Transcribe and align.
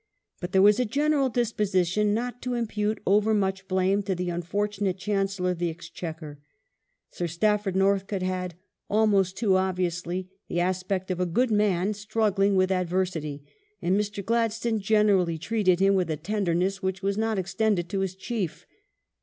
But 0.39 0.51
there 0.51 0.63
was 0.63 0.79
a 0.79 0.83
general 0.83 1.29
disposition 1.29 2.11
not 2.11 2.41
to 2.41 2.55
impute 2.55 2.99
overmuch 3.05 3.67
blame 3.67 4.01
to 4.01 4.15
the 4.15 4.31
unfortunate 4.31 4.97
Chancellor 4.97 5.51
of 5.51 5.59
the 5.59 5.69
Ex 5.69 5.89
chequer. 5.91 6.39
Sir 7.11 7.27
Stafford 7.27 7.75
Northcote 7.75 8.23
had— 8.23 8.55
almost 8.89 9.37
too 9.37 9.57
obviously— 9.57 10.31
the 10.49 10.59
aspect 10.59 11.11
of 11.11 11.19
a 11.19 11.27
good 11.27 11.51
man 11.51 11.93
struggling 11.93 12.55
with 12.55 12.71
adversity, 12.71 13.43
and 13.79 13.95
Mr. 13.95 14.25
Gladstone 14.25 14.79
generally 14.79 15.37
treated 15.37 15.79
him 15.79 15.93
with 15.93 16.09
a 16.09 16.17
tenderness 16.17 16.81
which 16.81 17.03
was 17.03 17.15
not 17.15 17.37
extended 17.37 17.87
to 17.89 17.99
his 17.99 18.15
Chief. 18.15 18.65